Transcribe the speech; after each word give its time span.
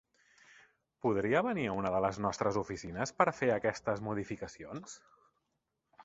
Podria 1.05 1.41
venir 1.47 1.65
a 1.73 1.75
una 1.81 1.91
de 1.95 1.99
les 2.05 2.19
nostres 2.25 2.57
oficines 2.61 3.13
per 3.19 3.27
fer 3.41 3.51
aquestes 3.57 4.01
modificacions? 4.09 4.97